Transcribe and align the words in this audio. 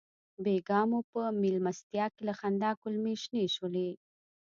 بېګا 0.43 0.81
مو 0.89 0.99
په 1.11 1.21
مېلمستیا 1.41 2.05
کې 2.13 2.21
له 2.27 2.33
خندا 2.39 2.71
کولمې 2.81 3.13
شنې 3.23 3.43
شولې. 3.55 3.89